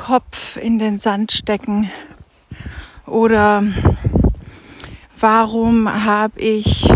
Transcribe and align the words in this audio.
Kopf 0.00 0.56
in 0.56 0.78
den 0.78 0.96
Sand 0.96 1.30
stecken? 1.30 1.90
Oder 3.04 3.62
warum 5.18 6.06
habe 6.06 6.40
ich 6.40 6.90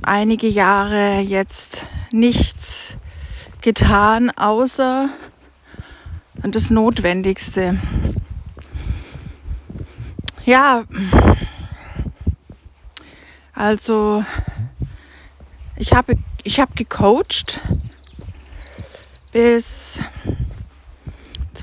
einige 0.00 0.46
Jahre 0.46 1.18
jetzt 1.18 1.86
nichts 2.12 2.96
getan, 3.60 4.30
außer 4.30 5.08
das 6.44 6.70
Notwendigste? 6.70 7.76
Ja, 10.46 10.84
also 13.52 14.24
ich 15.74 15.92
habe 15.92 16.14
ich 16.44 16.60
habe 16.60 16.72
gecoacht 16.76 17.60
bis 19.32 19.98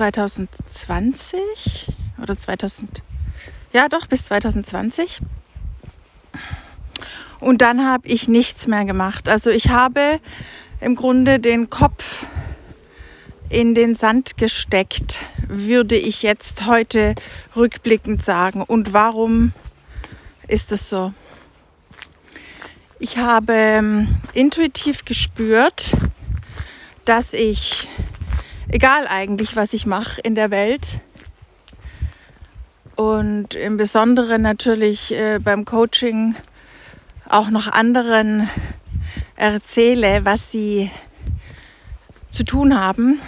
2020 0.01 1.93
oder 2.19 2.35
2000 2.35 3.03
ja 3.71 3.87
doch 3.87 4.07
bis 4.07 4.25
2020 4.25 5.19
und 7.39 7.61
dann 7.61 7.85
habe 7.85 8.07
ich 8.07 8.27
nichts 8.27 8.65
mehr 8.65 8.83
gemacht. 8.85 9.29
Also 9.29 9.51
ich 9.51 9.69
habe 9.69 10.19
im 10.79 10.95
Grunde 10.95 11.39
den 11.39 11.69
Kopf 11.69 12.25
in 13.49 13.75
den 13.75 13.95
Sand 13.95 14.37
gesteckt, 14.37 15.19
würde 15.47 15.95
ich 15.95 16.23
jetzt 16.23 16.65
heute 16.65 17.13
rückblickend 17.55 18.23
sagen. 18.23 18.63
Und 18.63 18.93
warum 18.93 19.53
ist 20.47 20.71
es 20.71 20.89
so? 20.89 21.13
Ich 22.97 23.19
habe 23.19 23.53
ähm, 23.53 24.07
intuitiv 24.33 25.05
gespürt, 25.05 25.95
dass 27.05 27.33
ich, 27.33 27.87
egal 28.71 29.07
eigentlich, 29.07 29.55
was 29.55 29.73
ich 29.73 29.85
mache 29.85 30.21
in 30.21 30.35
der 30.35 30.51
Welt, 30.51 31.01
und 33.01 33.55
im 33.55 33.77
Besonderen 33.77 34.43
natürlich 34.43 35.11
äh, 35.13 35.39
beim 35.39 35.65
Coaching 35.65 36.35
auch 37.27 37.49
noch 37.49 37.67
anderen 37.67 38.47
erzähle, 39.35 40.23
was 40.23 40.51
sie 40.51 40.91
zu 42.29 42.43
tun 42.43 42.79
haben. 42.79 43.19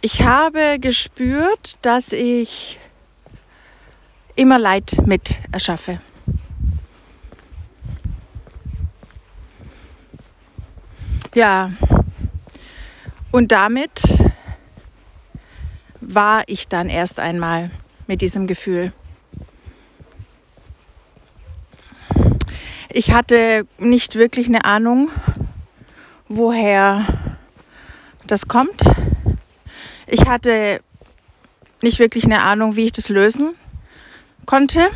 Ich 0.00 0.22
habe 0.22 0.78
gespürt, 0.80 1.76
dass 1.82 2.12
ich 2.12 2.78
immer 4.36 4.58
Leid 4.58 4.98
mit 5.06 5.40
erschaffe. 5.50 6.00
Ja, 11.34 11.70
und 13.32 13.50
damit 13.50 14.02
war 16.00 16.42
ich 16.46 16.68
dann 16.68 16.88
erst 16.88 17.18
einmal 17.18 17.70
mit 18.06 18.20
diesem 18.20 18.46
Gefühl. 18.46 18.92
Ich 22.90 23.12
hatte 23.12 23.66
nicht 23.78 24.16
wirklich 24.16 24.46
eine 24.46 24.64
Ahnung, 24.64 25.10
woher 26.28 27.06
das 28.26 28.46
kommt. 28.46 28.82
Ich 30.06 30.26
hatte 30.26 30.80
nicht 31.80 31.98
wirklich 31.98 32.24
eine 32.24 32.42
Ahnung, 32.42 32.76
wie 32.76 32.84
ich 32.84 32.92
das 32.92 33.08
lösen 33.08 33.54
konnte. 34.44 34.90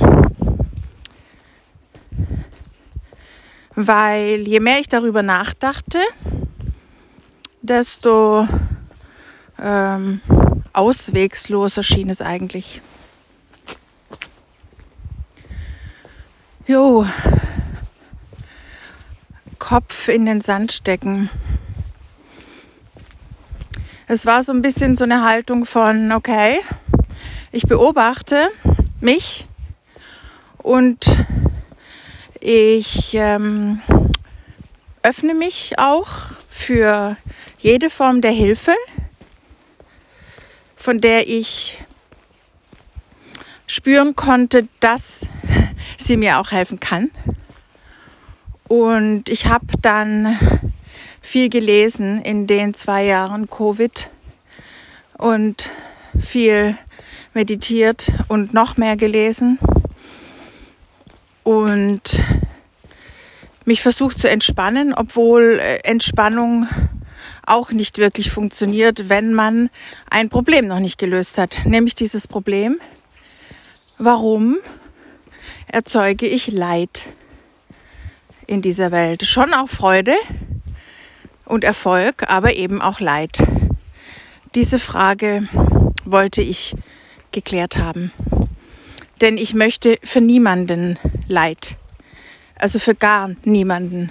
weil 3.76 4.48
je 4.48 4.58
mehr 4.58 4.80
ich 4.80 4.88
darüber 4.88 5.22
nachdachte, 5.22 6.00
desto 7.67 8.48
ähm, 9.59 10.20
auswegsloser 10.72 11.83
schien 11.83 12.09
es 12.09 12.20
eigentlich. 12.20 12.81
Jo, 16.66 17.06
Kopf 19.59 20.09
in 20.09 20.26
den 20.26 20.41
Sand 20.41 20.72
stecken. 20.72 21.31
Es 24.09 24.26
war 24.26 24.44
so 24.44 24.53
ein 24.53 24.62
bisschen 24.62 24.97
so 24.97 25.05
eine 25.05 25.25
Haltung 25.25 25.65
von, 25.65 26.12
okay, 26.12 26.60
ich 27.50 27.65
beobachte 27.65 28.49
mich 29.00 29.47
und 30.59 31.25
ich 32.41 33.15
ähm, 33.15 33.81
öffne 35.03 35.34
mich 35.34 35.78
auch 35.78 36.37
für 36.56 37.19
jede 37.59 37.91
Form 37.91 38.22
der 38.22 38.31
Hilfe, 38.31 38.75
von 40.75 41.00
der 41.00 41.28
ich 41.28 41.78
spüren 43.67 44.17
konnte, 44.17 44.67
dass 44.81 45.27
sie 45.99 46.17
mir 46.17 46.39
auch 46.39 46.53
helfen 46.53 46.81
kann. 46.81 47.11
Und 48.69 49.28
ich 49.28 49.47
habe 49.47 49.67
dann 49.83 50.37
viel 51.21 51.50
gelesen 51.50 52.22
in 52.22 52.47
den 52.47 52.73
zwei 52.73 53.05
Jahren 53.05 53.49
Covid 53.50 54.09
und 55.19 55.71
viel 56.19 56.77
meditiert 57.34 58.11
und 58.28 58.55
noch 58.55 58.78
mehr 58.78 58.97
gelesen 58.97 59.59
und 61.44 62.25
mich 63.66 63.82
versucht 63.82 64.19
zu 64.19 64.31
entspannen, 64.31 64.94
obwohl 64.94 65.59
äh, 65.60 65.78
Entspannung 65.81 66.69
auch 67.44 67.71
nicht 67.71 67.99
wirklich 67.99 68.31
funktioniert, 68.31 69.09
wenn 69.09 69.34
man 69.34 69.71
ein 70.10 70.28
Problem 70.28 70.66
noch 70.66 70.81
nicht 70.81 70.99
gelöst 70.99 71.38
hat, 71.38 71.59
nämlich 71.65 71.94
dieses 71.94 72.28
Problem, 72.28 72.81
warum 73.99 74.56
erzeuge 75.66 76.26
ich 76.26 76.50
Leid 76.50 77.06
in 78.47 78.62
dieser 78.62 78.93
Welt? 78.93 79.25
Schon 79.26 79.53
auch 79.53 79.69
Freude 79.69 80.15
und 81.44 81.65
Erfolg, 81.65 82.25
aber 82.28 82.55
eben 82.55 82.81
auch 82.81 83.00
Leid. 83.00 83.38
Diese 84.55 84.78
Frage 84.78 85.49
wollte 86.05 86.43
ich 86.43 86.75
geklärt 87.32 87.78
haben. 87.78 88.12
Denn 89.21 89.38
ich 89.38 89.55
möchte 89.55 89.99
für 90.03 90.21
niemanden 90.21 90.99
Leid. 91.28 91.76
Also 92.59 92.78
für 92.78 92.94
gar 92.94 93.31
niemanden. 93.44 94.11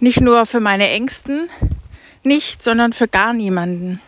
Nicht 0.00 0.20
nur 0.20 0.46
für 0.46 0.60
meine 0.60 0.90
Ängsten 0.90 1.48
nicht, 2.22 2.62
sondern 2.62 2.92
für 2.92 3.08
gar 3.08 3.32
niemanden. 3.32 4.00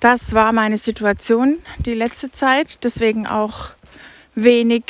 Das 0.00 0.32
war 0.32 0.52
meine 0.52 0.76
Situation 0.76 1.58
die 1.84 1.94
letzte 1.94 2.30
Zeit, 2.30 2.84
deswegen 2.84 3.26
auch 3.26 3.70
wenig 4.36 4.84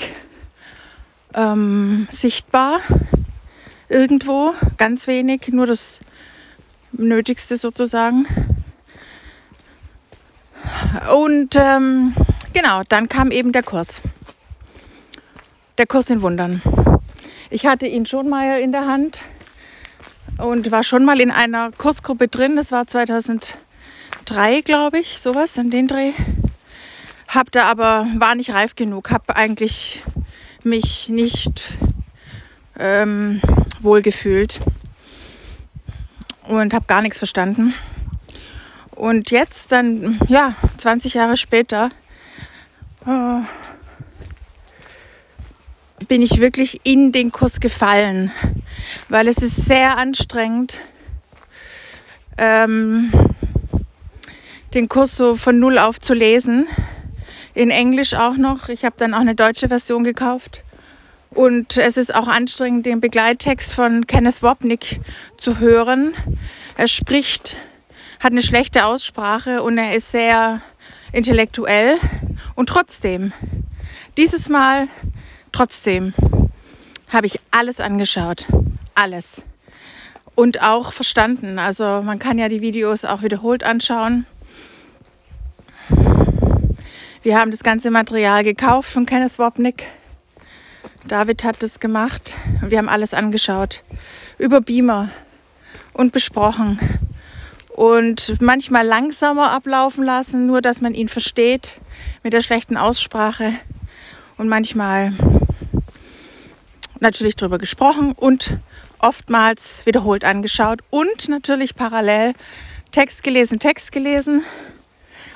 ähm, 1.35 2.07
sichtbar 2.11 2.81
irgendwo, 3.89 4.53
ganz 4.77 5.07
wenig, 5.07 5.49
nur 5.49 5.67
das 5.67 6.01
Nötigste 6.93 7.57
sozusagen. 7.57 8.27
Und 11.15 11.57
ähm, 11.57 12.15
genau, 12.53 12.83
dann 12.89 13.09
kam 13.09 13.31
eben 13.31 13.53
der 13.53 13.63
Kurs. 13.63 14.03
Der 15.79 15.87
Kurs 15.87 16.11
in 16.11 16.23
Wundern. 16.23 16.63
Ich 17.51 17.67
hatte 17.67 17.87
ihn 17.87 18.07
schon 18.07 18.29
mal 18.29 18.61
in 18.61 18.73
der 18.73 18.87
Hand 18.87 19.23
und 20.39 20.71
war 20.71 20.83
schon 20.83 21.05
mal 21.05 21.21
in 21.21 21.31
einer 21.31 21.73
Kursgruppe 21.73 22.29
drin. 22.29 22.57
Das 22.57 22.73
war 22.73 22.87
2003, 22.87 23.55
glaube 24.63 24.99
ich, 24.99 25.19
sowas 25.19 25.57
in 25.57 25.71
den 25.71 25.89
Dreh. 25.89 26.13
Hab 27.29 27.51
da 27.53 27.67
aber, 27.71 28.07
war 28.17 28.35
nicht 28.35 28.53
reif 28.53 28.75
genug, 28.75 29.11
habe 29.11 29.37
eigentlich 29.37 30.03
mich 30.63 31.09
nicht 31.09 31.73
ähm, 32.79 33.41
wohl 33.81 34.03
gefühlt 34.03 34.61
und 36.45 36.73
habe 36.73 36.87
gar 36.87 37.03
nichts 37.03 37.19
verstanden. 37.19 37.75
Und 38.99 39.31
jetzt 39.31 39.71
dann, 39.71 40.19
ja, 40.27 40.57
20 40.77 41.15
Jahre 41.15 41.37
später, 41.37 41.91
äh, 43.07 43.43
bin 46.09 46.21
ich 46.21 46.41
wirklich 46.41 46.81
in 46.83 47.13
den 47.13 47.31
Kurs 47.31 47.61
gefallen, 47.61 48.33
weil 49.09 49.29
es 49.29 49.37
ist 49.39 49.55
sehr 49.55 49.99
anstrengend, 49.99 50.81
ähm, 52.39 53.13
den 54.75 54.89
Kurs 54.89 55.17
so 55.17 55.37
von 55.37 55.61
null 55.61 55.79
auf 55.79 56.01
zu 56.01 56.13
lesen. 56.13 56.67
In 57.55 57.71
Englisch 57.71 58.15
auch 58.15 58.37
noch. 58.37 58.69
Ich 58.69 58.85
habe 58.85 58.97
dann 58.99 59.15
auch 59.15 59.21
eine 59.21 59.37
deutsche 59.37 59.69
Version 59.69 60.03
gekauft. 60.03 60.65
Und 61.31 61.77
es 61.77 61.97
ist 61.99 62.13
auch 62.13 62.27
anstrengend, 62.27 62.85
den 62.85 63.01
Begleittext 63.01 63.75
von 63.75 64.09
Kenneth 64.09 64.43
Wopnick 64.43 64.99
zu 65.37 65.61
hören. 65.61 66.15
Er 66.77 66.89
spricht 66.89 67.57
hat 68.21 68.33
eine 68.33 68.43
schlechte 68.43 68.85
Aussprache 68.85 69.63
und 69.63 69.79
er 69.79 69.95
ist 69.95 70.11
sehr 70.11 70.61
intellektuell. 71.13 71.99
Und 72.55 72.69
trotzdem, 72.69 73.33
dieses 74.17 74.49
Mal, 74.49 74.89
trotzdem, 75.53 76.15
habe 77.11 77.27
ich 77.27 77.41
alles 77.51 77.81
angeschaut. 77.81 78.47
alles. 78.95 79.43
Und 80.35 80.63
auch 80.63 80.93
verstanden. 80.93 81.59
Also 81.59 82.03
man 82.03 82.19
kann 82.19 82.39
ja 82.39 82.49
die 82.49 82.61
Videos 82.61 83.05
auch 83.05 83.23
wiederholt 83.23 83.63
anschauen. 83.63 84.27
Wir 87.23 87.39
haben 87.39 87.51
das 87.51 87.63
ganze 87.63 87.91
Material 87.91 88.45
gekauft 88.45 88.91
von 88.91 89.07
Kenneth 89.07 89.39
Wapnick. 89.39 89.87
David 91.07 91.45
hat 91.45 91.63
das 91.63 91.81
gemacht. 91.81 92.37
Wir 92.61 92.79
haben 92.79 92.89
alles 92.89 93.15
angeschaut. 93.15 93.83
Über 94.39 94.61
Beamer 94.61 95.11
und 95.93 96.13
besprochen. 96.13 96.79
Und 97.79 98.41
manchmal 98.41 98.85
langsamer 98.85 99.53
ablaufen 99.53 100.03
lassen, 100.03 100.47
nur 100.47 100.61
dass 100.61 100.81
man 100.81 100.95
ihn 100.95 101.07
versteht 101.07 101.77
mit 102.25 102.33
der 102.33 102.43
schlechten 102.43 102.77
Aussprache. 102.77 103.53
Und 104.37 104.49
manchmal 104.49 105.13
natürlich 106.99 107.37
drüber 107.37 107.57
gesprochen 107.57 108.15
und 108.17 108.59
oftmals 108.99 109.87
wiederholt 109.87 110.25
angeschaut 110.25 110.81
und 110.91 111.29
natürlich 111.29 111.77
parallel 111.77 112.33
Text 112.91 113.23
gelesen, 113.23 113.61
Text 113.61 113.93
gelesen 113.93 114.43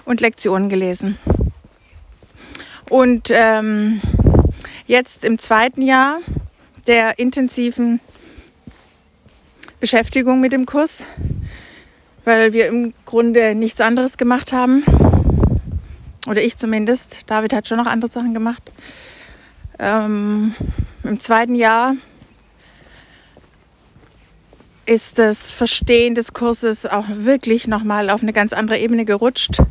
und 0.05 0.21
Lektionen 0.21 0.69
gelesen. 0.69 1.19
Und 2.91 3.31
ähm, 3.31 4.01
jetzt 4.89 5.25
im 5.25 5.39
zweiten 5.39 5.83
Jahr 5.83 6.19
der 6.89 7.21
intensiven 7.21 8.01
Beschäftigung 9.79 10.41
mit 10.41 10.53
dem 10.53 10.67
Kurs, 10.67 11.07
weil 12.25 12.53
wir 12.53 12.67
im 12.67 12.95
Grunde 13.05 13.55
nichts 13.55 13.81
anderes 13.81 14.17
gemacht 14.17 14.53
haben. 14.53 14.85
Oder 16.29 16.43
ich 16.43 16.57
zumindest. 16.57 17.21
David 17.27 17.53
hat 17.53 17.67
schon 17.67 17.79
noch 17.79 17.87
andere 17.87 18.11
Sachen 18.11 18.33
gemacht. 18.35 18.63
Ähm, 19.79 20.55
Im 21.03 21.19
zweiten 21.19 21.55
Jahr 21.55 21.95
ist 24.87 25.19
das 25.19 25.51
Verstehen 25.51 26.15
des 26.15 26.33
Kurses 26.33 26.87
auch 26.87 27.07
wirklich 27.09 27.67
nochmal 27.67 28.11
auf 28.11 28.23
eine 28.23 28.33
ganz 28.33 28.53
andere 28.53 28.79
Ebene 28.79 29.05
gerutscht. 29.05 29.63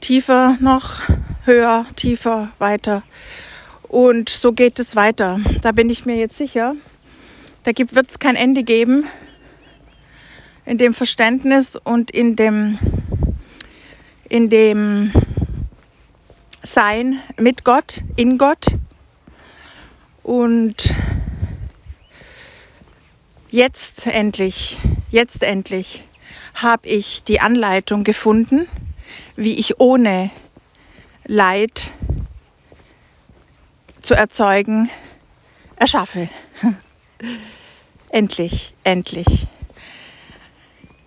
Tiefer 0.00 0.56
noch, 0.60 1.00
höher, 1.44 1.86
tiefer, 1.96 2.50
weiter. 2.58 3.02
Und 3.82 4.28
so 4.28 4.52
geht 4.52 4.78
es 4.78 4.94
weiter. 4.94 5.40
Da 5.62 5.72
bin 5.72 5.90
ich 5.90 6.06
mir 6.06 6.16
jetzt 6.16 6.36
sicher. 6.36 6.74
Da 7.64 7.72
wird 7.76 8.10
es 8.10 8.18
kein 8.18 8.36
Ende 8.36 8.62
geben 8.62 9.04
in 10.66 10.78
dem 10.78 10.92
Verständnis 10.92 11.76
und 11.76 12.10
in 12.10 12.36
dem, 12.36 12.78
in 14.28 14.50
dem 14.50 15.12
Sein 16.62 17.20
mit 17.38 17.64
Gott, 17.64 18.02
in 18.16 18.36
Gott. 18.36 18.66
Und 20.24 20.92
jetzt 23.50 24.08
endlich, 24.08 24.78
jetzt 25.08 25.44
endlich 25.44 26.02
habe 26.54 26.88
ich 26.88 27.22
die 27.22 27.40
Anleitung 27.40 28.02
gefunden, 28.02 28.66
wie 29.36 29.54
ich 29.54 29.78
ohne 29.78 30.30
Leid 31.24 31.92
zu 34.00 34.14
erzeugen 34.14 34.90
erschaffe. 35.76 36.28
endlich, 38.10 38.74
endlich. 38.82 39.46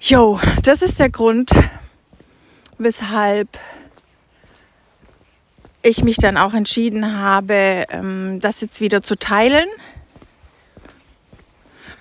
Jo, 0.02 0.40
das 0.64 0.82
ist 0.82 1.00
der 1.00 1.10
Grund, 1.10 1.52
weshalb 2.78 3.50
ich 5.82 6.04
mich 6.04 6.18
dann 6.18 6.38
auch 6.38 6.54
entschieden 6.54 7.18
habe, 7.18 7.86
ähm, 7.90 8.40
das 8.42 8.62
jetzt 8.62 8.82
wieder 8.82 9.02
zu 9.02 9.18
teilen 9.18 9.68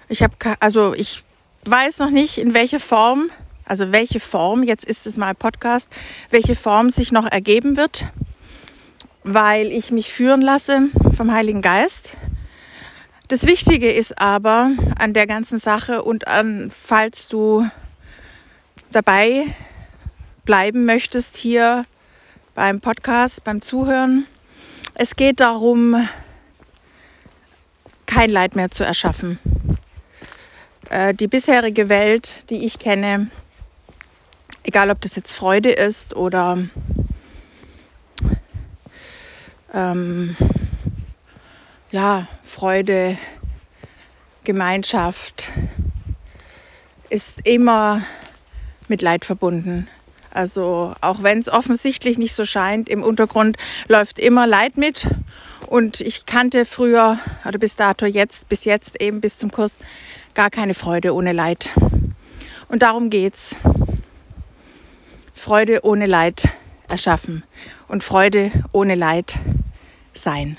ich 0.09 0.23
habe 0.23 0.35
also 0.61 0.95
ich 0.95 1.23
weiß 1.65 1.99
noch 1.99 2.11
nicht 2.11 2.39
in 2.39 2.55
welche 2.55 2.81
Form, 2.81 3.31
also 3.65 3.93
welche 3.93 4.21
Form, 4.21 4.62
jetzt 4.62 4.85
ist 4.85 5.06
es 5.06 5.17
mal 5.17 5.35
Podcast, 5.35 5.95
welche 6.31 6.55
Form 6.55 6.91
sich 6.91 7.12
noch 7.12 7.27
ergeben 7.27 7.77
wird, 7.77 8.06
weil 9.23 9.67
ich 9.67 9.91
mich 9.91 10.12
führen 10.12 10.41
lasse 10.41 10.89
vom 11.17 11.33
Heiligen 11.33 11.61
Geist. 11.61 12.17
Das 13.29 13.47
Wichtige 13.47 13.93
ist 13.93 14.19
aber 14.19 14.71
an 14.99 15.12
der 15.12 15.27
ganzen 15.27 15.59
Sache 15.59 16.03
und 16.03 16.27
an, 16.27 16.73
falls 16.75 17.29
du 17.29 17.69
dabei 18.93 19.44
bleiben 20.44 20.85
möchtest 20.85 21.37
hier 21.37 21.85
beim 22.55 22.81
Podcast, 22.81 23.44
beim 23.44 23.61
Zuhören, 23.61 24.26
es 24.94 25.14
geht 25.14 25.40
darum, 25.40 26.08
kein 28.06 28.31
Leid 28.31 28.56
mehr 28.56 28.70
zu 28.70 28.85
erschaffen. 28.85 29.38
Äh, 30.90 31.14
die 31.14 31.29
bisherige 31.29 31.88
Welt, 31.88 32.50
die 32.50 32.64
ich 32.64 32.79
kenne, 32.79 33.29
egal 34.62 34.90
ob 34.90 35.00
das 35.00 35.17
jetzt 35.17 35.35
Freude 35.35 35.70
ist 35.70 36.17
oder 36.17 36.58
ähm, 39.73 40.37
ja, 41.90 42.26
Freude, 42.43 43.19
Gemeinschaft, 44.44 45.50
ist 47.11 47.46
immer 47.46 48.02
mit 48.88 49.02
Leid 49.02 49.25
verbunden. 49.25 49.88
Also 50.31 50.94
auch 51.00 51.23
wenn 51.23 51.38
es 51.38 51.49
offensichtlich 51.49 52.19
nicht 52.19 52.35
so 52.35 52.44
scheint, 52.44 52.88
im 52.88 53.02
Untergrund 53.02 53.56
läuft 53.88 54.19
immer 54.19 54.46
Leid 54.46 54.76
mit. 54.76 55.08
Und 55.67 56.00
ich 56.00 56.26
kannte 56.26 56.64
früher 56.64 57.19
oder 57.46 57.58
bis 57.58 57.76
dato 57.76 58.06
jetzt, 58.06 58.49
bis 58.49 58.64
jetzt 58.64 59.00
eben 59.00 59.20
bis 59.20 59.38
zum 59.38 59.50
Kurs 59.50 59.79
gar 60.35 60.50
keine 60.50 60.75
Freude 60.75 61.14
ohne 61.14 61.32
Leid. 61.32 61.70
Und 62.69 62.82
darum 62.82 63.11
geht's. 63.11 63.56
Freude 65.35 65.85
ohne 65.85 66.06
Leid 66.06 66.49
erschaffen 66.88 67.44
und 67.87 68.02
Freude 68.02 68.50
ohne 68.73 68.96
Leid 68.96 69.38
sein. 70.12 70.56